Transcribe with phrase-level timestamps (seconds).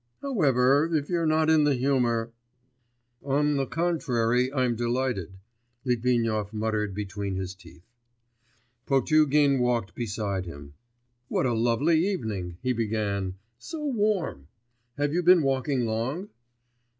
[0.23, 2.31] However if you're not in the humour....'
[3.21, 5.37] 'On the contrary I'm delighted,'
[5.85, 7.83] Litvinov muttered between his teeth.
[8.87, 10.73] Potugin walked beside him.
[11.27, 14.47] 'What a lovely evening!' he began, 'so warm!
[14.97, 16.29] Have you been walking long?